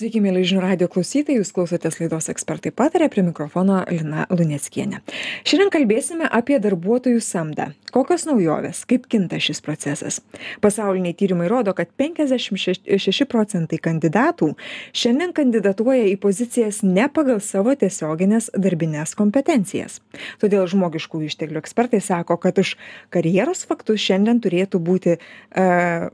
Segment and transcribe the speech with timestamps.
[0.00, 5.02] sveiki mieli žinių radijo klausytojai jūs klausotės laidos ekspertai pataria prie mikrofono lina luneckienė.
[5.44, 7.70] Šiandien kalbėsime apie darbuotojų samdą.
[7.92, 8.84] Kokios naujovės?
[8.88, 10.20] Kaip kinta šis procesas?
[10.64, 14.52] Pasauliniai tyrimai rodo kad penkiasdešim šeši procentai kandidatų
[14.96, 19.98] šiandien kandidatuoja į pozicijas ne pagal savo tiesiogines darbines kompetencijas.
[20.40, 22.76] Todėl žmogiškųjų išteklių ekspertai sako kad už
[23.12, 25.18] karjeros faktus šiandien turėtų būti
[25.50, 26.08] a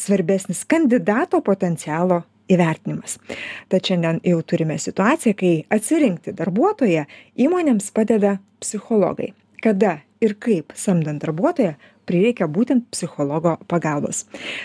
[0.00, 3.18] svarbesnis kandidato potencialo įvertinimas.
[3.72, 7.06] Tad šiandien jau turime situaciją kai atsirinkti darbuotoją
[7.40, 9.32] įmonėms padeda psichologai.
[9.60, 11.76] Kada ir kaip samdant darbuotoją
[12.10, 14.24] prireikia būtent psichologo pagalbos.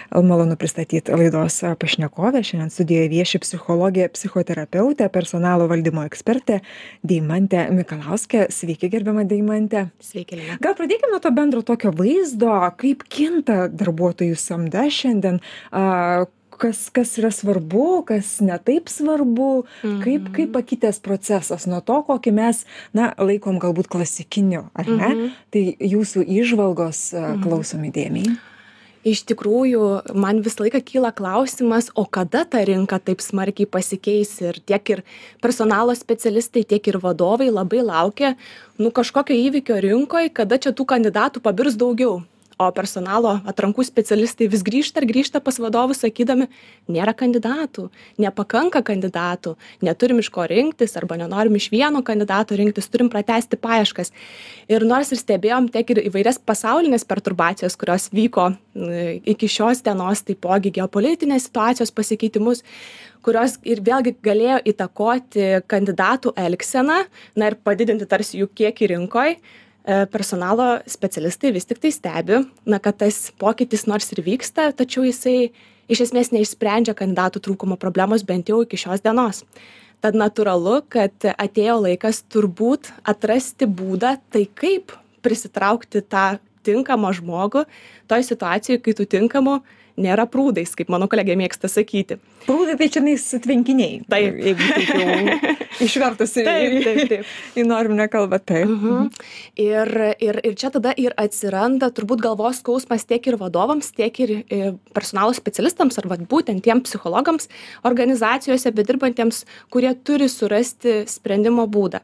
[0.10, 2.42] Malonu pristatyt laidos pašnekovę.
[2.46, 6.62] Šiandien studijoje vieši psichologė psichoterapeutė personalo valdymo ekspertė
[7.06, 8.48] deimantė mikalauskė.
[8.56, 10.58] Sveiki gerbiama deimante sveiki lina.
[10.64, 15.42] Gal pradėkim nuo to bendro tokio vaizdo kaip kinta darbuotojų samda šiandien.
[15.76, 16.26] A
[16.62, 19.66] kas kas yra svarbu kas ne taip svarbu.
[20.04, 25.14] Kaip kaip pakitęs procesas nuo to kokį mes na laikom galbūt klasikiniu ar ne?
[25.54, 27.08] Tai jūsų įžvalgos
[27.44, 28.36] klausom įdėmiai
[29.06, 34.34] iš tikrųjų man visą laiką kyla klausimas o kada ta rinka taip smarkiai pasikeis?
[34.42, 35.04] Ir tiek ir
[35.46, 38.34] personalo specialistai tiek ir vadovai labai laukia
[38.82, 42.24] nu kažkokio įvykio rinkoj kada čia tų kandidatų pabirs daugiau
[42.58, 46.48] o personalo atrankų specialistai vis grįžta ir grįžta pas vadovus sakydami
[46.92, 47.90] nėra kandidatų
[48.22, 54.14] nepakanka kandidatų neturim iš ko rinktis arba nenorim iš vieno kandidato rinktis turim pratęsti paieškas.
[54.72, 58.54] Ir nors ir stebėjom tiek ir įvairias pasaulines perturbacijas kurios vyko
[59.26, 62.64] iki šios dienos taipogi geopolitinės situacijos pasikeitimus
[63.26, 67.04] kurios ir vėlgi galėjo įtakoti kandidatų elgseną
[67.36, 69.38] na ir padidinti tarsi jų kiekį rinkoj
[69.86, 75.52] personalo specialistai vis tiktai stebi na kad tas pokytis nors ir vyksta tačiau jisai
[75.92, 79.44] iš esmės neišsprendžia kandidatų trūkumo problemos bent jau iki šios dienos.
[80.02, 84.94] Tad natūralu kad atėjo laikas turbūt atrasti būdą tai kaip
[85.26, 87.66] prisitraukti tą tinkamą žmogų
[88.10, 89.60] toj situacijoj kai tų tinkamų
[90.02, 92.20] nėra prūdais kaip mano kolegė mėgsta sakyti.
[92.46, 94.40] Prūdai tai čionais tvenkiniai taip.
[94.46, 95.54] jeigu taip jau
[95.86, 97.32] išvertus į taip taip taip.
[97.58, 98.70] į norminę kalbą taip.
[98.70, 99.10] Mhm.
[99.62, 104.36] ir ir ir čia tada ir atsiranda turbūt galvos skausmas tiek ir vadovams tiek ir
[104.94, 107.50] personalo specialistams ar vat būtent tiem psichologams
[107.88, 112.02] organizacijose bedirbantiems kurie turi surasti sprendimo būdą.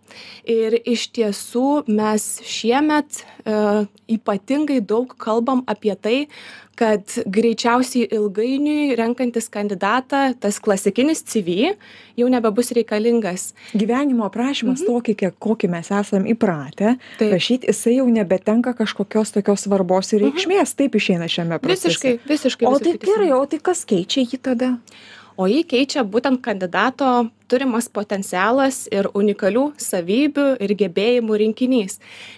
[0.50, 3.86] Ir iš tiesų mes šiemet e,
[4.18, 6.18] ypatingai daug kalbam apie tai
[6.82, 11.76] kad greičiausiai ilgainiui renkantis kandidatą tas klasikinis cv
[12.18, 13.52] jau nebebus reikalingas.
[13.78, 14.88] Gyvenimo aprašymas Mhm.
[14.90, 20.74] tokį kiek kokį mes esam įpratę rašyt jisai jau nebetenka kažkokios tokios svarbos ir reikšmės.
[20.76, 21.88] Taip išeina šiame procese.
[21.88, 22.18] Mhm.
[22.18, 24.78] visiškai visiškai o tai visiškai gerai o tai kas keičia jį tada
[25.38, 31.98] o jį keičia būtent kandidato turimas potencialas ir unikalių savybių ir gebėjimų rinkinys.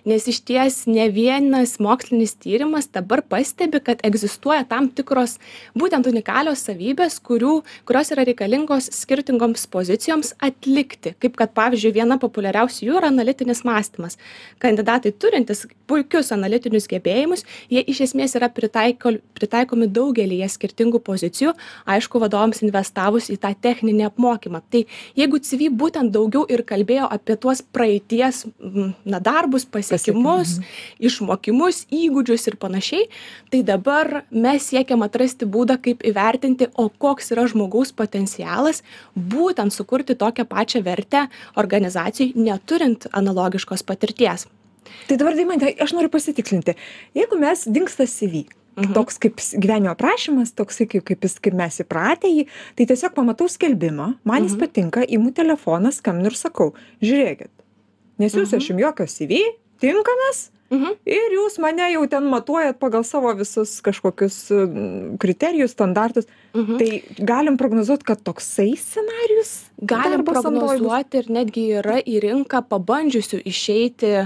[0.09, 5.37] Nes išties ne vienas mokslinis tyrimas dabar pastebi kad egzistuoja tam tikros
[5.77, 11.13] būtent unikalios savybės kurių kurios yra reikalingos skirtingoms pozicijoms atlikti.
[11.21, 14.17] Kaip kad pavyzdžiui viena populiariausių jų yra analitinis mąstymas.
[14.63, 21.53] Kandidatai turintys puikius analitinius gebėjimus jie iš esmės yra pritaiko pritaikomi daugelyje skirtingų pozicijų.
[21.85, 24.61] Aišku vadovams investavus į tą techninį apmokymą.
[24.69, 24.85] Tai
[25.15, 28.45] jeigu cv būtent daugiau ir kalbėjo apie tuos praeities
[29.05, 30.59] na darbus pasiekimus
[30.99, 33.07] išmokimus įgūdžius ir panašiai
[33.51, 38.83] tai dabar mes siekiam atrasti būdą kaip įvertinti o koks yra žmogaus potencialas
[39.15, 44.47] būtent sukurti tokią pačią vertę organizacijai neturint analogiškos patirties.
[45.07, 46.75] Tai dabar deimante aš noriu pasitikslinti.
[47.15, 48.62] Jeigu mes dingsta cv Mhm.
[48.93, 52.45] Toks kaip gyvenimo aprašymas toksai kaip kaip jis kaip mes įpratę jį
[52.75, 54.59] tai tiesiog pamatau skelbimą man jis Mhm.
[54.63, 57.51] patinka imu telefoną skambinu ir sakau žiūrėkit
[58.19, 59.31] nesiųsiu aš jum jokio cv
[59.79, 60.95] tinkamas Mhm.
[61.05, 64.49] ir jūs mane jau ten matuojat pagal savo visus kažkokius
[65.19, 66.42] kriterijus standartus Mhm.
[66.53, 74.11] Tai galim prognozuot kad toksai scenarijus galim prognozuoti ir netgi yra į rinką pabandžiusių išeiti
[74.15, 74.25] e,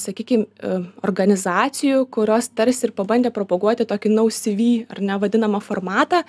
[0.00, 6.24] sakykim e, organizacijų kurios tarsi ir pabandė propaguoti tokį no cv ar ne vadinamą formatą.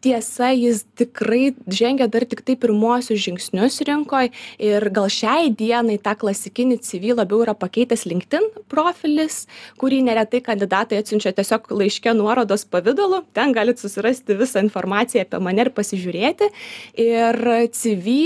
[0.00, 4.30] Tiesa jis tikrai žengia dar tiktai pirmuosius žingsnius rinkoj
[4.64, 9.42] ir gal šiai dienai tą klasikinį cv labiau yra pakeitęs linkedin profilis
[9.80, 13.20] kurį neretai kandidatai atsiunčia tiesiog laiške nuorodos pavidalu.
[13.36, 16.50] Ten galit susirasti visą informaciją apie mane ir pasižiūrėti.
[17.04, 17.40] Ir
[17.76, 18.16] cv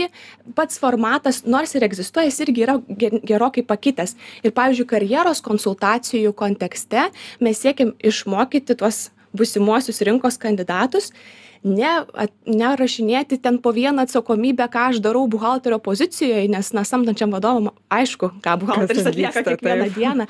[0.56, 4.16] pats formatas nors ir egzistuoja jis irgi yra ge gerokai pakitęs.
[4.44, 7.08] Ir pavyzdžiui karjeros konsultacijų kontekste
[7.44, 11.10] mes siekiam išmokyti tuos būsimuosius rinkos kandidatus
[11.64, 11.92] ne
[12.44, 18.34] nerašinėti ten po vieną atsakomybę ką aš darau buhalterio pozicijoj nes na samdančiam vadovam aišku
[18.44, 20.26] ką buhalteris atlieka kiekvieną dieną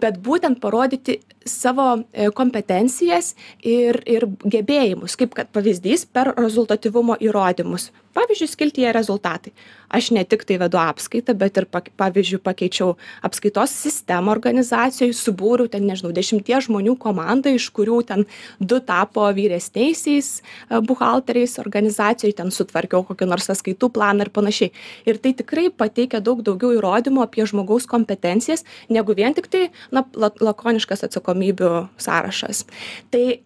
[0.00, 3.34] bet būtent parodyti savo e, kompetencijas
[3.64, 7.90] ir ir gebėjimus kaip kad pavyzdys per rezultatyvumo įrodymus.
[8.10, 9.52] Pavyzdžiui skiltyje rezultatai.
[9.90, 12.96] Aš ne tiktai vedu apskaitą bet ir pavyzdžiui pakeičiau
[13.26, 18.26] apskaitos sistemą organizacijoj subūriau ten nežinau dešimties žmonių komandą iš kurių ten
[18.58, 24.72] du tapo vyresniaisiais e, buhalteriais organizacijoj ten sutvarkiau kokį nors sąskaitų planą ir panašiai.
[25.06, 30.32] Ir tai tikrai pateikia daug daugiau įrodymų apie žmogaus kompetencijas negu vien tiktai na la
[30.40, 32.64] lakoniškas atsakomybių sąrašas.
[33.10, 33.42] Tai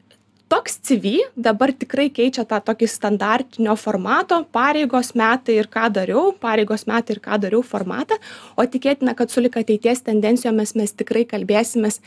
[0.54, 6.86] toks cv dabar tikrai keičia tą tokį standartinio formato pareigos metai ir ką dariau pareigos
[6.90, 8.18] metai ir ką dariau formatą
[8.56, 11.98] o tikėtina kad sulig ateities tendencijomis mes tikrai kalbėsimės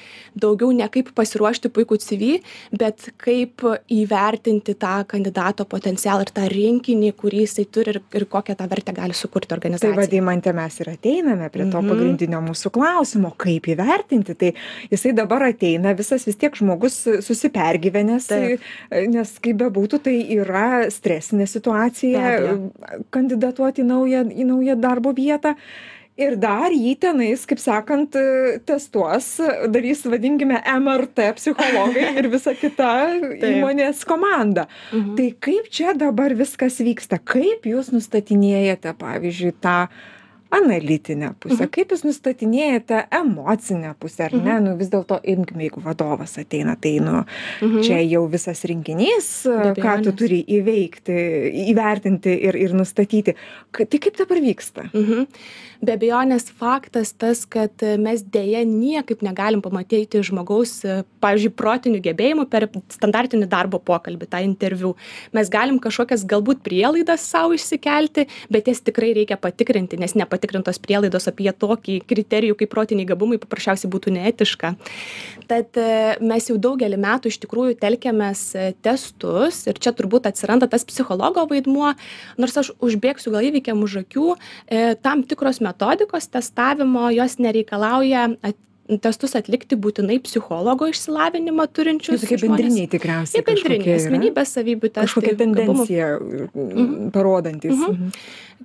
[0.44, 2.38] daugiau ne kaip pasiruošti puikų cv
[2.72, 8.56] bet kaip įvertinti tą kandidato potencialą ir tą rinkinį kurį jisai turi ir ir kokią
[8.62, 11.90] tą vertę gali sukurti tai organizacijai va deimante mes ir ateiname prie to Mhm.
[11.92, 14.54] pagrindinio mūsų klausimo kaip įvertinti tai
[14.92, 18.72] jisai dabar ateina visas vis tiek žmogus susipergyvenęs Taip.
[19.13, 22.39] nes kaip bebūtų tai yra stresinė situacija
[23.13, 25.56] kandidatuoti į naują į naują darbo vietą.
[26.18, 28.16] Ir dar jį tenais kaip sakant
[28.66, 29.28] testuos
[29.69, 32.89] darys vadinkime mrt psichologai ir visa kita
[33.38, 34.66] įmonės komanda.
[34.89, 35.13] Mhm.
[35.19, 37.22] tai kaip čia dabar viskas vyksta?
[37.22, 39.80] Kaip jūs nustatinėjate pavyzdžiui tą
[40.52, 41.70] analitinę pusę Mhm.
[41.72, 47.00] kaip jūs nustatinėjate emocinę pusę ar ne nu vis dėlto imkim jeigu vadovas ateina tai
[47.00, 47.24] nu
[47.62, 47.82] Mhm.
[47.84, 49.46] čia jau visas rinkinys
[49.76, 51.18] ką tu turi įveikti
[51.74, 53.36] įvertinti ir ir nustatyti
[53.72, 55.28] ka tai kaip dabar vyksta Mhm.
[55.77, 62.00] Be abejonės faktas tas, kad e, mes dėje niekaip negalim pamatyti žmogaus, e, pavyzdžiui, protinių
[62.07, 62.65] gebėjimų per
[62.95, 64.95] standartinį darbo pokalbį, tą interviu.
[65.38, 71.29] Mes galim kažkokias galbūt prielaidas savo išsikelti, bet jas tikrai reikia patikrinti, nes nepatikrintos prielaidos
[71.29, 74.74] apie tokį kriterijų kaip protiniai gabumai paprasčiausiai būtų neetiška.
[75.51, 78.47] Tad e, mes jau daugelį metų iš tikrųjų telkiamės
[78.81, 81.94] testus ir čia turbūt atsiranda tas psichologo vaidmuo,
[82.41, 84.33] nors aš užbėgsiu gal įvykiam už akių,
[84.65, 88.30] e, tam tikros metodikos testavimo jos nereikalauja
[89.04, 92.24] testus atlikti būtinai psichologo išsilavinimą turinčius.
[92.24, 93.44] Tokie bendriniai tikriausiai.
[93.48, 95.08] Bendriniai asmenybės savybių testai.
[95.08, 97.74] Kažkokia gabumų tendencija mm, parodantis.
[97.75, 98.14] Mhm.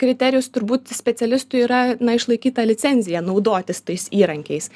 [0.00, 4.70] kriterijus turbūt specialistui yra na išlaikyta licencija naudotis tais įrankiais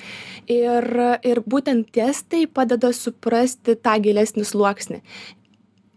[0.52, 0.84] ir
[1.24, 5.00] ir būtent testai padeda suprasti tą gilesnį sluoksnį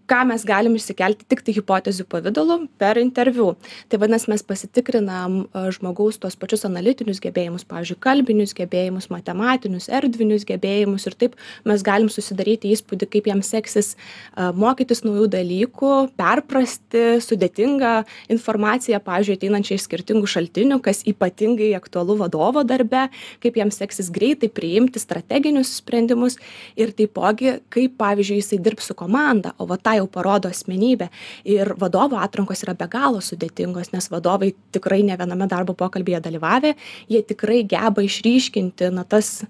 [0.09, 3.51] ką mes galim išsikelti tiktai hipotezių pavidalu per interviu.
[3.89, 10.47] Tai vadinas mes pasitikrinam a, žmogaus tuos pačius analitinius gebėjimus pavyzdžiui kalbinius gebėjimus matematinius erdvinius
[10.49, 11.37] gebėjimus ir taip
[11.69, 17.93] mes galim susidaryti įspūdį kaip jam seksis a, mokytis naujų dalykų perprasti sudėtingą
[18.33, 23.07] informaciją pavyzdžiui ateinančią iš skirtingų šaltinių kas ypatingai aktualu vadovo darbe
[23.43, 26.39] kaip jam seksis greitai priimti strateginius sprendimus
[26.79, 31.09] ir taipogi kaip pavyzdžiui jisai dirbs su komanda o va tą jau parodo asmenybė
[31.47, 36.73] ir vadovų atrankos yra be galo sudėtingos nes vadovai tikrai ne viename darbo pokalbyje dalyvavę.
[37.11, 39.45] Jie tikrai geba išryškinti na tas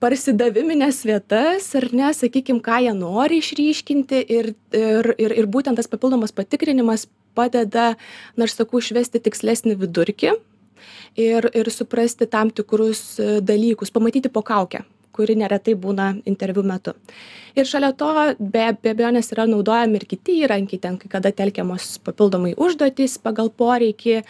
[0.00, 4.24] parsidavimines vietas ar ne sakykim ką jie nori išryškinti.
[4.38, 7.94] Ir ir ir ir būtent tas papildomas patikrinimas padeda
[8.36, 10.36] na aš sakau išvesti tikslesnį vidurkį
[11.20, 14.84] ir ir suprasti tam tikrus dalykus pamatyti po kauke
[15.16, 16.96] kuri neretai būna interviu metu.
[17.56, 21.96] Ir šalia to be be abejonės yra naudojami ir kiti įrankiai ten kai kada telkiamos
[22.04, 24.24] papildomai užduotys pagal poreikį a,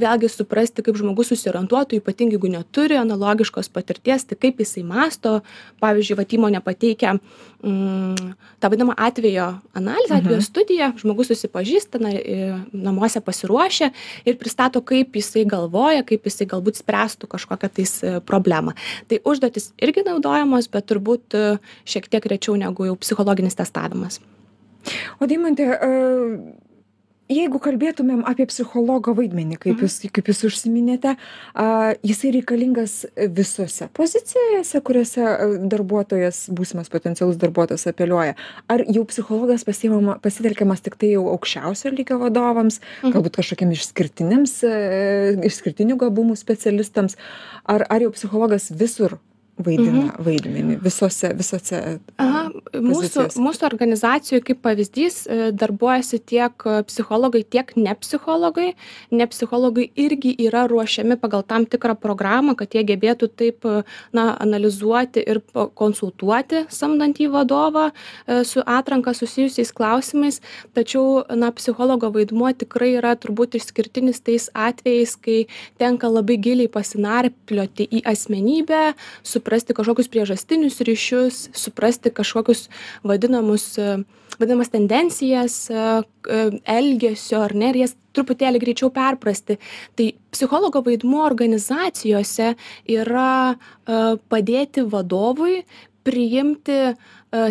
[0.00, 5.40] vėlgi suprasti kaip žmogus susiorientuotų ypatingai jeigu neturi analogiškos patirties tai kaip jisai mąsto.
[5.82, 12.38] Pavyzdžiui vat įmonė pateikia mm, tą vadinamą atvejo analizę atvejo studiją žmogus susipažįsta na i
[12.72, 13.90] namuose pasiruošia
[14.24, 18.74] ir pristato kaip jisai galvoja kaip jisai galbūt spręstų kažkokią tais e, problemą.
[19.08, 21.46] Tai užduotys irgi naudojamos bet turbūt e,
[21.84, 24.20] šiek tiek rečiau negu jau psichologinis testavimas
[25.22, 25.90] O Deimantė, e,
[27.30, 31.12] jeigu kalbėtumėm apie psichologo vaidmenį, kaip jūs, kaip jūs užsiminėte,
[32.02, 38.34] jisai reikalingas visose pozicijose, kuriuose e, darbuotojas, būsimas potencialus darbuotojas apeliuoja.
[38.66, 43.14] Ar jau psichologas pasitelkiamas tik tai jau aukščiausio lygio vadovams, Mhm.
[43.14, 44.58] galbūt kažkokiem išskirtiniams,
[45.46, 47.16] išskirtinių gabumų specialistams,
[47.64, 49.20] ar, ar jau psichologas visur
[49.60, 51.78] vaidina vaidmenį visose visose
[52.22, 58.72] Aha, mūsų, mūsų organizacijoje kaip pavyzdys e, darbuojasi tiek e, psichologai, tiek ne psichologai.
[59.12, 63.82] Ne psichologai irgi yra ruošiami pagal tam tikrą programą, kad jie gebėtų taip e,
[64.16, 65.42] na, analizuoti ir
[65.78, 67.90] konsultuoti samdantį vadovą
[68.48, 70.40] su atranka susijusiais klausimais.
[70.76, 75.38] Tačiau na, psichologo vaidmuo tikrai yra turbūt išskirtinis tais atvejais, kai
[75.80, 78.82] tenka labai giliai pasinarplioti į asmenybę,
[79.42, 82.68] suprasti kažkokius priežastinius ryšius, suprasti kažkokius
[83.02, 84.04] vadinamus, e,
[84.38, 89.58] vadinamas tendencijas e, e, elgesio ar ne, ir jas truputėlį greičiau perprasti.
[89.98, 92.52] Tai psichologo vaidmuo organizacijose
[92.86, 93.56] yra
[94.30, 95.64] padėti vadovui
[96.06, 96.94] priimti e,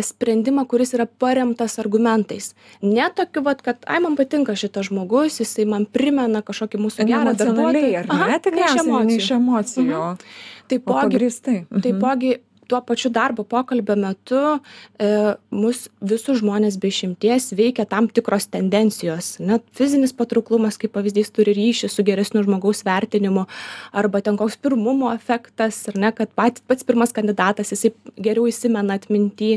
[0.02, 2.52] sprendimą, kuris yra paremtas argumentais.
[2.82, 7.34] Ne tokiu, vat, kad, ai, man patinka šitas žmogus, jisai man primena kažkokį mūsų gerą
[7.34, 8.04] darbuotoją.
[8.04, 8.18] ar ne?
[8.28, 10.16] Aha, Tikriausiai ne iš emocijų, o
[10.70, 11.18] Taipogi.
[11.70, 11.82] Mhm.
[11.82, 12.36] taipogi
[12.68, 14.40] tuo pačiu darbo pokalbio metu
[14.98, 15.08] e,
[15.50, 19.34] mus visus žmonės be išimties veikia tam tikros tendencijos.
[19.42, 23.46] Net fizinis patrauklumas, kaip pavyzdys, turi ryšį su geresniu žmogaus vertinimu,
[23.92, 29.00] arba ten koks pirmumo efektas, ar ne, kad pat, pats pirmas kandidatas, jisai geriau įsimena
[29.00, 29.52] atmintį.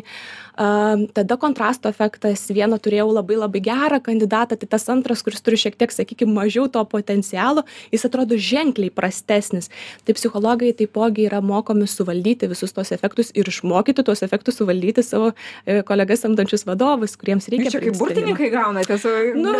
[0.57, 5.57] A, tada kontrasto efektas, vieną turėjau labai labai gerą kandidatą, tai tas antras, kuris turi
[5.59, 9.69] šiek tiek, sakykime, mažiau to potencialo, jis atrodo ženkliai prastesnis.
[10.07, 15.31] Tai psichologai taipogi yra mokomi suvaldyti visus tos efektus ir išmokyti tuos efektus suvaldyti savo
[15.65, 17.71] e, kolegas samdančius vadovus, kuriems reikia.
[17.75, 19.11] Čia kaip burtininkai gaunate su
[19.45, 19.53] Nu.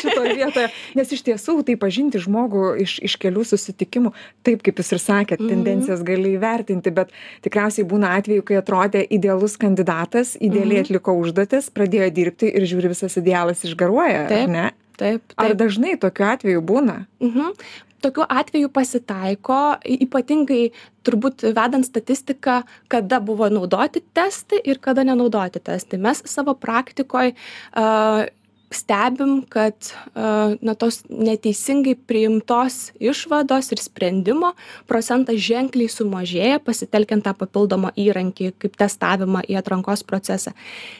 [0.00, 4.12] šitoje vietoje, nes iš tiesų tai pažinti žmogų iš, iš kelių susitikimų,
[4.46, 5.48] taip kaip jūs ir sakėt, Mhm.
[5.50, 7.10] tendencijas gali įvertinti, bet
[7.44, 10.86] tikriausiai būna atveju, kai atrodė idealus kandidatas, idealiai Mhm.
[10.86, 14.70] atliko užduotis, pradėjo dirbti ir žiūri visas idealas išgaruoja, ar Taip, ne?
[14.96, 15.56] Taip, Ar taip.
[15.58, 17.06] dažnai tokiu atveju būna?
[17.20, 17.52] Mhm.
[18.00, 20.70] Tokiu atveju pasitaiko, ypatingai
[21.04, 25.98] turbūt vedant statistiką, kada buvo naudoti testai ir kada nenaudoti testai.
[26.00, 27.34] Mes savo praktikoje
[27.76, 28.24] uh,
[28.70, 29.74] stebim, kad
[30.14, 34.52] uh, na, tos neteisingai priimtos išvados ir sprendimo
[34.90, 40.54] procentas ženkliai sumažėja, pasitelkiant tą papildomą įrankį kaip testavimą į atrankos procesą.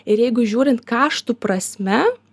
[0.04, 2.29] Ir jeigu žiūrint kaštų prasme, E,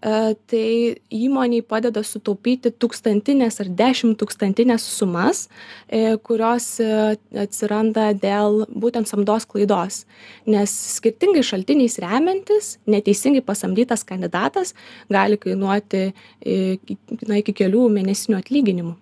[0.00, 5.46] tai įmoniai padeda sutaupyti tūkstantinės ar dešimt tūkstantinės sumas,
[5.88, 10.04] e, kurios e, atsiranda dėl būtent samdos klaidos.
[10.46, 14.74] Nes skirtingai šaltiniais remiantis, neteisingai pasamdytas kandidatas
[15.08, 16.78] gali kainuoti e,
[17.26, 18.94] na, iki kelių mėnesinių atlyginimų.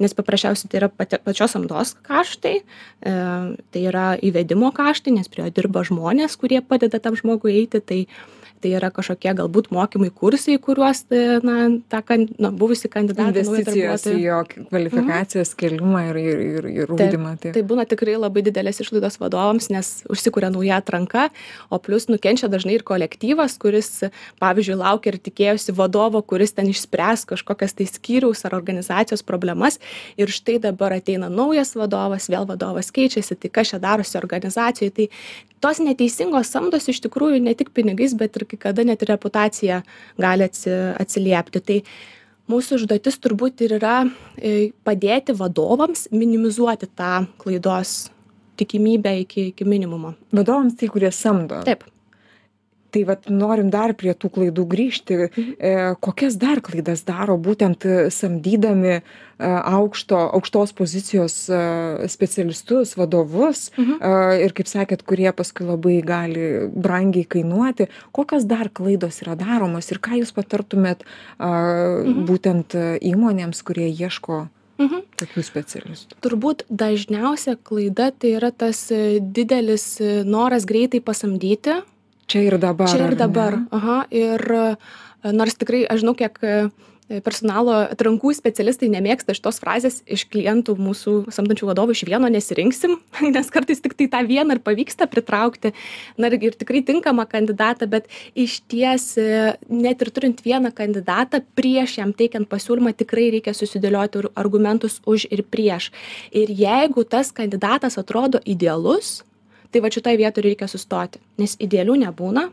[0.00, 3.16] Nes paprasčiausiai tai yra pati, pačios samdos kaštai, e,
[3.74, 8.00] tai yra įvedimo kaštai, nes prie jo dirba žmonės, kurie padeda tam žmogui eiti, tai
[8.62, 11.56] tai yra kažkokie galbūt mokymai kursai kuriuos e, na
[11.90, 17.14] tą kan na buvusį kandidatą Investicijos į jo kvalifikacijos kelimą ir, ir, ir, ir Taip,
[17.14, 17.34] ūkdymą.
[17.44, 21.28] tai būna tikrai labai didelės išlaidos vadovams nes užsikuria nauja atranka
[21.70, 23.90] o plius nukenčia dažnai ir kolektyvas kuris
[24.42, 29.80] pavyzdžiui laukia ir tikėjosi vadovo kuris ten išspręs kažkokias tai skyriaus ar organizacijos problemas
[30.20, 35.10] ir štai dabar ateina naujas vadovas vėl vadovas keičiasi tai kas čia darosi organizacijoj tai
[35.62, 39.82] tos neteisingos samdos iš tikrųjų ne tik pinigais bet ir kai kada net ir reputacija
[40.20, 41.62] gali atsi atsiliepti.
[41.64, 41.78] Tai
[42.50, 44.02] mūsų užduotis turbūt ir yra
[44.36, 48.10] e, padėti vadovams minimizuoti tą klaidos
[48.60, 50.14] tikimybę iki iki minimumo.
[50.34, 51.62] Vadovams tai, kurie samdo.
[51.66, 51.86] taip
[52.94, 55.20] Tai vat norim dar prie tų klaidų grįžti.
[55.26, 55.74] E,
[56.04, 59.02] kokias dar klaidas daro būtent e, samdydami e,
[59.38, 61.62] aukšto, aukštos pozicijos e,
[62.12, 63.98] specialistus, vadovus Mhm.
[64.00, 67.88] e, ir, kaip sakėt, kurie paskui labai gali brangiai kainuoti.
[68.12, 71.06] Kokios dar klaidos yra daromos ir ką jūs patartumėt e,
[72.28, 74.46] būtent e, įmonėms, kurie ieško
[74.78, 75.02] mhm.
[75.20, 76.20] tokių specialistų?
[76.24, 81.80] turbūt dažniausia klaida tai yra tas e, didelis noras greitai pasamdyti
[82.26, 82.88] Čia ir dabar.
[82.88, 84.64] čia ir dabar aha ir e,
[85.32, 86.56] nors tikrai aš žinau kiek e,
[87.24, 92.96] personalo atrankų specialistai nemėgsta šitos frazės iš klientų mūsų samdančių vadovų iš vieno nesirinksim
[93.34, 95.74] nes kartais tiktai tą vieną ir pavyksta pritraukti
[96.16, 99.28] na ir tikrai tinkamą kandidatą bet išties e,
[99.68, 105.28] net ir turint vieną kandidatą prieš jam teikiant pasiūlymą tikrai reikia susidėlioti ar- argumentus už
[105.30, 105.92] ir prieš
[106.32, 109.20] ir jeigu tas kandidatas atrodo idealus
[109.74, 112.48] tai vat šitoj vietoj reikia sustoti nes idealių nebūna.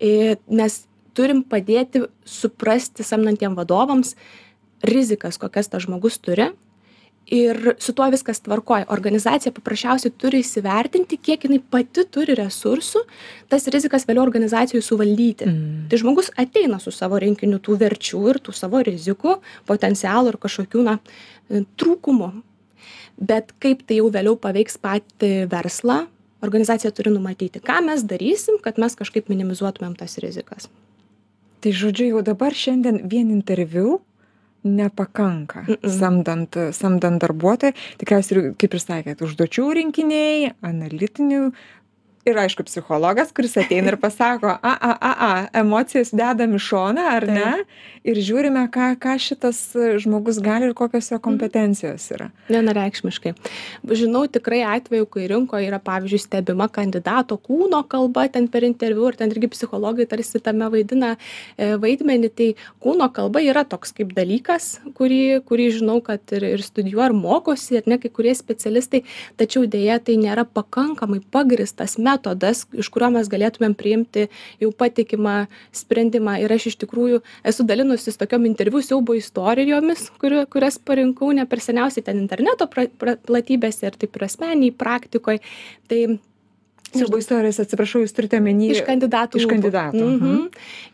[0.00, 0.82] I mes
[1.16, 4.14] turim padėti suprasti samdantiem vadovams
[4.86, 6.50] rizikas kokias tas žmogus turi.
[7.30, 13.04] Ir su tuo viskas tvarkoj organizacija paprasčiausiai turi įsivertinti kiek jinai pati turi resursų
[13.52, 15.46] tas rizikas vėliau organizacijoj suvaldyti.
[15.46, 15.84] Mm.
[15.92, 19.36] tai žmogus ateina su savo rinkiniu tų verčių ir tų savo rizikų
[19.68, 20.96] potencialų ir kažkokių na
[21.78, 22.32] trūkumų
[23.20, 26.04] bet kaip tai jau vėliau paveiks patį verslą
[26.44, 30.70] organizacija turi numatyti ką mes darysim kad mes kažkaip minimizuotumėm tas rizikas.
[31.60, 33.98] Tai žodžiu jau dabar šiandien vien interviu
[34.64, 37.76] nepakanka samdant samdant darbuotoją.
[38.00, 41.50] Tikriausiai ir kaip ir sakėt užduočių rinkiniai analitinių
[42.28, 47.04] ir aišku psichologas kuris ateina ir pasako a a a a emocijas dedam į šoną
[47.16, 47.52] ar ne?
[48.04, 49.60] Ir žiūrime ką ką šitas
[50.04, 52.28] žmogus gali ir kokios jo kompetencijos yra.
[52.48, 53.32] Vienareikšmiškai.
[54.00, 59.16] Žinau tikrai atvejų kai rinkoj yra pavyzdžiui stebima kandidato kūno kalba ten per interviu ir
[59.20, 61.14] ten irgi psichologai tarsi tame vaidina
[61.56, 62.32] e, vaidmenį.
[62.36, 62.50] Tai
[62.84, 67.80] kūno kalba yra toks kaip dalykas kurį kurį žinau kad ir ir studijuoja ir mokosi
[67.80, 69.02] ar ne kai kurie specialistai.
[69.40, 74.26] Tačiau deja tai nėra pakankamai pagrįstas metodas iš kurio mes galėtumėm priimti
[74.62, 75.36] jau patikimą
[75.82, 76.38] sprendimą.
[76.42, 81.62] Ir aš iš tikrųjų esu dalinusis tokiom interviu siaubo istorijomis kurių kurias parinkau ne per
[81.64, 85.40] seniausiai ten interneto pra pra platybėse ir taip ir asmeninėj praktikoj.
[85.90, 86.00] Tai
[86.92, 90.44] siaubo istorijos atsiprašau jūs turite omeny iš kandidatų iš kandidatų Mhm.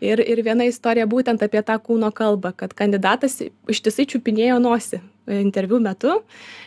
[0.05, 5.81] Ir, ir viena istorija būtent apie tą kūno kalbą, kad kandidatas ištisai čiupinėjo nosį interviu
[5.81, 6.21] metu.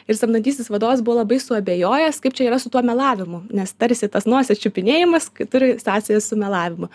[0.09, 4.25] Ir samdantysis vadovas buvo labai suabejojęs, kaip čia yra su tuo melavimu, nes tarsi tas
[4.25, 6.89] nosies čiupinėjimas turi sąsąją su melavimu.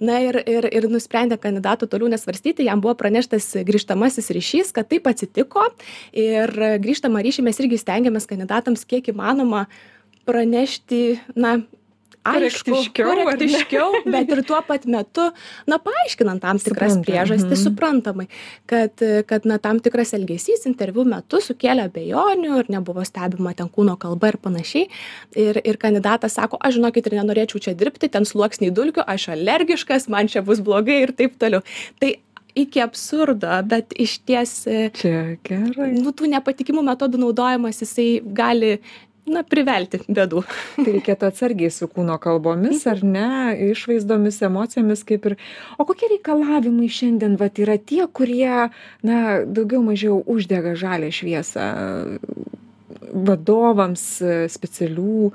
[0.00, 5.08] Na ir, ir, ir nusprendė kandidatų toliau nesvarstyti, jam buvo praneštas grįžtamasis ryšys, kad taip
[5.10, 5.68] atsitiko.
[6.12, 9.66] Ir grįžtamą ryšį mes irgi stengiamės kandidatams kiek įmanoma
[10.28, 11.02] pranešti,
[11.40, 11.58] na,
[12.28, 15.28] aišku, Korektiškiau, korektiškiau, bet ir tuo pat metu,
[15.70, 17.62] na, paaiškinant tam tikras Suprantama, priežastis, mhm.
[17.64, 18.26] suprantamai,
[18.70, 23.96] kad, kad, na, tam tikras elgesys interviu metu sukėlė abejonių ir nebuvo stebima ten kūno
[24.00, 24.88] kalba ir panašiai.
[25.38, 30.10] Ir, ir kandidatas sako, aš žinokit ir nenorėčiau čia dirbti, ten sluoksniai dulkių, aš alergiškas,
[30.12, 31.64] man čia bus blogai ir taip toliau.
[32.02, 32.16] Tai
[32.58, 34.54] iki absurdo, bet iš ties,
[34.98, 38.78] čia gerai nu, tų nepatikimų metodų naudojimas jisai gali
[39.32, 40.42] na, privelti bėdų.
[40.82, 43.28] tai reikėtų atsargiai su kūno kalbomis ar ne
[43.70, 45.36] išvaizdomis emocijomis kaip ir
[45.78, 48.70] o kokie reikalavimai šiandien vat yra tie kurie
[49.06, 51.68] na daugiau mažiau uždega žalią šviesą
[53.12, 54.04] vadovams
[54.52, 55.30] specialių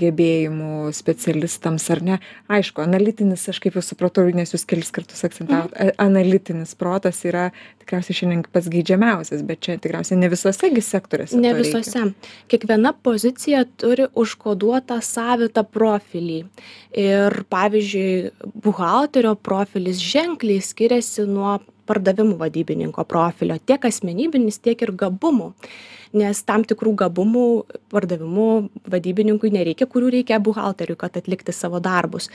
[0.00, 2.18] gebėjimų specialistams ar ne
[2.52, 7.50] aišku analitinis aš kaip jau supratau nes jūs kelis kartus akcentavot a- analitinis protas yra
[7.82, 12.04] tikriausiai šiandien pats geidžiamiausias bet čia tikriausiai ne visuose gi sektoriuose Ne visose.
[12.50, 16.40] Kiekviena pozicija turi užkoduotą savitą profilį.
[17.00, 18.30] Ir pavyzdžiui,
[18.64, 21.58] buhalterio profilis ženkliai skiriasi nuo
[21.90, 25.52] pardavimų vadybininko profilio, tiek asmenybinis, tiek ir gabumų.
[26.10, 27.44] Nes tam tikrų gabumų
[27.94, 28.46] pardavimų
[28.90, 32.26] vadybininkui nereikia, kurių reikia buhalteriui, kad atlikti savo darbus.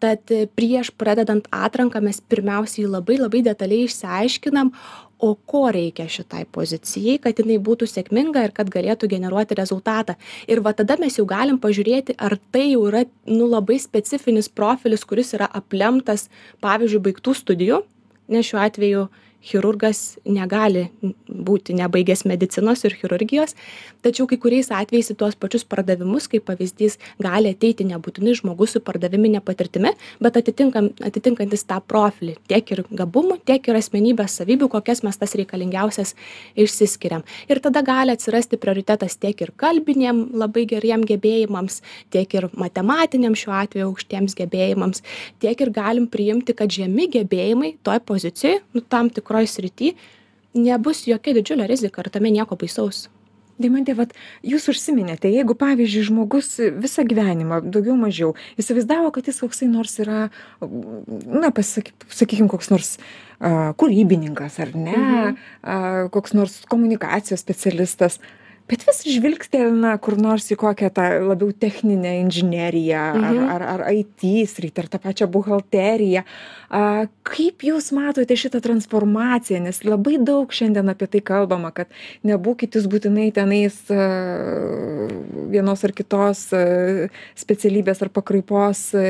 [0.00, 4.72] Tad prieš pradedant atranką mes pirmiausiai labai labai detaliai išsiaiškinam,
[5.18, 10.14] o ko reikia šitai pozicijai, kad jinai būtų sėkminga ir kad galėtų generuoti rezultatą.
[10.48, 15.04] Ir va tada mes jau galim pažiūrėti, ar tai jau yra nu, labai specifinis profilis,
[15.04, 16.28] kuris yra aplemtas,
[16.64, 17.82] pavyzdžiui, baigtų studijų,
[18.28, 19.06] nes šiuo atveju
[19.44, 20.88] chirurgas negali
[21.28, 23.54] būti nebaigęs medicinos ir chirurgijos,
[24.02, 28.82] tačiau kai kuriais atvejais į tuos pačius pardavimus, kaip pavyzdys, gali ateiti nebūtinai žmogus su
[28.84, 35.04] pardaviminė patirtimi, bet atitinkam, atitinkantis tą profilį tiek ir gabumų, tiek ir asmenybės savybių, kokias
[35.06, 36.14] mes tas reikalingiausias
[36.58, 37.24] išsiskiriam.
[37.48, 41.80] Ir tada gali atsirasti prioritetas tiek ir kalbiniem labai geriem gebėjimams,
[42.14, 45.04] tiek ir matematiniam šiuo atveju aukštiems gebėjimams,
[45.42, 49.92] tiek ir galim priimti, kad žemi gebėjimai toj pozicijoje, nu, tam tikroj srity,
[50.56, 53.08] nebus jokia didžiulė rizika ir tame nieko baisaus.
[53.58, 54.12] Deimantė, vat,
[54.46, 60.28] jūs užsiminėte, jeigu, pavyzdžiui, žmogus visą gyvenimą, daugiau mažiau, įsivaizdavo, kad jis koksai nors yra,
[60.62, 65.40] na, pasakykime, koks nors a, kūrybininkas ar ne, mhm.
[65.66, 65.80] a,
[66.14, 68.20] koks nors komunikacijos specialistas,
[68.68, 73.48] bet vis žvilgtelna kur nors į kokią tą labiau techninę inžineriją ar, Mhm.
[73.54, 76.24] ar, ar IT sritį, ar tą pačią buhalteriją.
[76.70, 81.88] A, kaip jūs matote šitą transformaciją, nes labai daug šiandien apie tai kalbama, kad
[82.28, 83.78] nebūkit jūs būtinai tenais
[85.48, 86.42] vienos ar kitos
[87.38, 89.04] specialybės ar pakraipos a,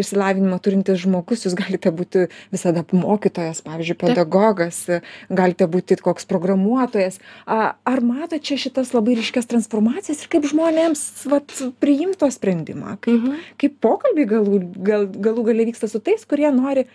[0.00, 4.82] išsilavinimo turintis žmogus, jūs galite būti visada mokytojas, pavyzdžiui, pedagogas,
[5.30, 7.20] galite būti koks programuotojas.
[7.46, 11.52] A, ar matote čia šitas labai ryškias transformacijas ir kaip žmonėms vat,
[11.84, 12.96] priimto sprendimą?
[13.04, 13.38] Kaip, Mhm.
[13.60, 16.86] kaip pokalbiai galų, gal, galų galia vyksta su tais, kurie nori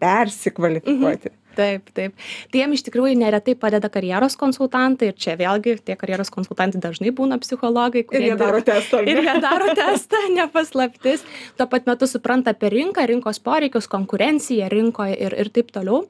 [0.00, 1.30] persikvalifikuoti.
[1.58, 2.14] Taip, taip.
[2.52, 7.10] Tai jiem iš tikrųjų neretai padeda karjeros konsultantai ir čia vėlgi tie karjeros konsultantai dažnai
[7.12, 9.00] būna psichologai, Ir jie daro testą.
[9.04, 9.10] ne?
[9.10, 11.24] Ir jie daro testą, nepaslaptis.
[11.58, 16.04] Tuo pat metu supranta apie rinką, rinkos poreikius, konkurenciją rinkoje ir, ir taip toliau.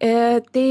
[0.00, 0.66] E, tai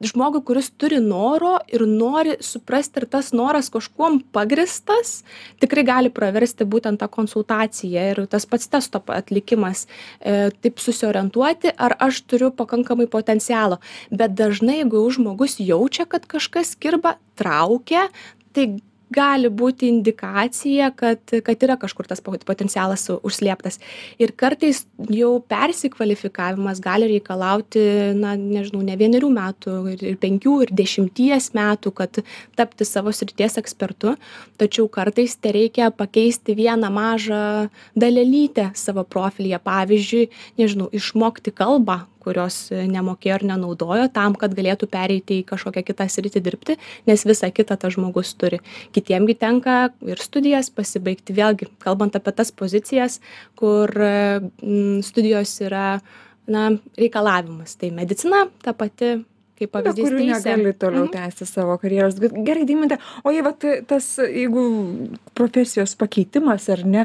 [0.00, 5.20] žmogui kuris turi noro ir nori suprasti ar tas noras kažkuom pagristas
[5.60, 11.96] tikrai gali praversti būtent ta konsultacija ir tas pats testo atlikimas e, taip susiorientuoti ar
[12.00, 13.80] aš turiu pakankamai potencialo.
[14.10, 18.08] Bet dažnai jeigu žmogus jaučia kad kažkas kirba traukia
[18.56, 18.80] tai
[19.14, 23.80] gali būti indikacija kad kad yra kažkur tas potencialas užslėptas.
[24.22, 27.82] Ir kartais jau persikvalifikavimas gali reikalauti
[28.18, 32.22] na nežinau ne vienerių metų ir ir penkių ir dešimties metų kad
[32.58, 34.16] tapti savo srities ekspertu.
[34.60, 37.68] Tačiau kartais tereikia pakeisti vieną mažą
[37.98, 39.58] dalelytę savo profilyje.
[39.60, 46.06] Pavyzdžiui nežinau išmokti kalbą kurios nemokėjo ir nenaudojo tam kad galėtų pereiti į kažkokią kitą
[46.12, 46.76] sritį dirbti
[47.08, 48.60] nes visa kita tas žmogus turi
[48.96, 53.20] kitiem gi tenka ir studijas pasibaigti vėlgi kalbant apie tas pozicijas
[53.56, 56.00] kur mm, studijos yra
[56.50, 59.18] na reikalavimas tai medicina ta pati
[59.60, 61.12] kaip pavyzdys kurių negali toliau Mhm.
[61.12, 62.14] tęsti savo karjeros.
[62.16, 64.62] Gerai, Dimante, o jei vat, tas, jeigu
[65.36, 67.02] profesijos pakeitimas ar ne,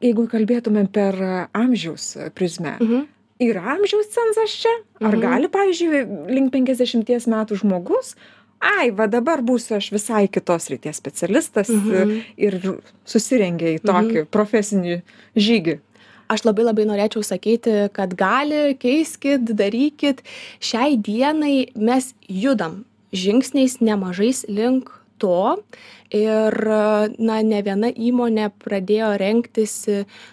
[0.00, 1.14] jeigu kalbėtumėm per
[1.52, 3.04] amžiaus prizmę, Mhm.
[3.50, 4.72] Yra amžiaus cenzas čia?
[5.00, 5.20] Ar Mhm.
[5.20, 6.00] gali, pavyzdžiui,
[6.34, 8.14] link 50 metų žmogus,
[8.60, 12.22] ai, va dabar būsiu aš visai kitos ryties specialistas Mhm.
[12.36, 12.60] ir
[13.04, 15.02] susirengia į tokį profesinį
[15.36, 15.78] žygį?
[16.30, 20.22] aš labai labai norėčiau sakyti kad gali keiskit darykit
[20.58, 25.56] šiai dienai mes judam žingsniais nemažais link to.
[26.14, 26.54] Ir
[27.18, 29.72] na ne viena įmonė pradėjo rengtis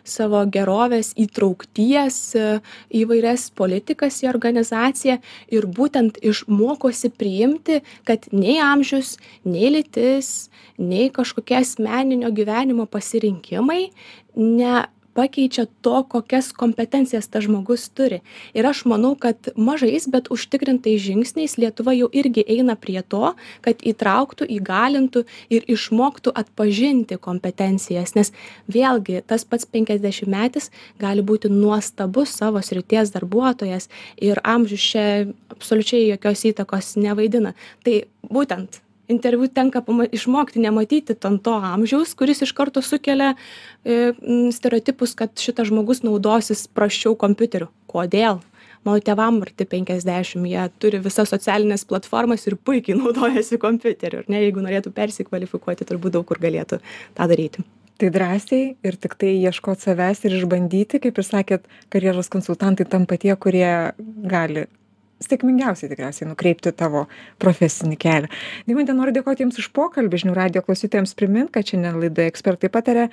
[0.06, 2.20] savo gerovės įtraukties
[3.02, 5.18] įvairias politikas į organizaciją.
[5.50, 13.84] Ir būtent išmokosi priimti kad nei amžius nei lytis nei kažkokie asmeninio gyvenimo pasirinkimai
[14.38, 14.82] ne
[15.14, 18.22] pakeičia to kokias kompetencijas tas žmogus turi.
[18.54, 23.34] Ir aš manau kad mažais bet užtikrintais žingsniais lietuva jau irgi eina prie to
[23.66, 28.16] kad įtrauktų įgalintų ir išmoktų atpažinti kompetencijas.
[28.16, 28.34] Nes
[28.72, 30.72] vėlgi tas pats penkiasdešimtmetis
[31.02, 33.90] gali būti nuostabus savo srities darbuotojas
[34.22, 35.08] ir amžius čia
[35.52, 37.54] absoliučiai jokios įtakos nevaidina.
[37.84, 43.34] Tai būtent interviu tenka išmokti nematyti ten to amžiaus kuris iš karto sukelia
[43.84, 44.14] e,
[44.56, 47.70] stereotipus kad šitas žmogus naudosis prasčiau kompiuteriu.
[47.92, 48.40] Kodėl?
[48.82, 54.42] Mano tėvam arti penkiasdešim jie turi visas socialines platformas ir puikiai naudojasi kompiuteriu ar ne?
[54.48, 56.82] Jeigu norėtų persikvalifikuoti turbūt daug kur galėtų
[57.18, 57.66] tą daryti.
[58.02, 63.20] Tai drąsiai ir tik tai ieškot savęs ir išbandyti, kaip ir sakėt, karjeros konsultantai tampa
[63.22, 63.94] tie, kurie
[64.26, 64.66] gali
[65.26, 67.06] sėkmingiausiai tikriausiai nukreipti tavo
[67.42, 68.32] profesinį kelią.
[68.70, 70.22] Dimantė, noriu dėkoti Jums už pokalbį.
[70.24, 73.08] Žinių radio klausytojams primint, kad šiandien laidoje ekspertai patarė.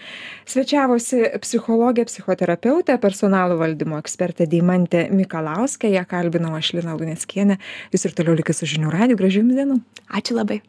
[0.49, 5.92] Svečiavosi psichologė, psichoterapeutė, personalo valdymo ekspertė Dimantė Mikalauskė.
[5.97, 7.61] Ją kalbinau aš Lina Luneskienė.
[7.94, 9.21] Jūs ir toliau likite su žinių radio.
[9.21, 9.81] Gražių Jums dienų.
[10.09, 10.62] ačiū labai